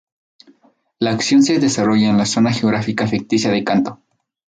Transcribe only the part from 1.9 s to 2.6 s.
en la zona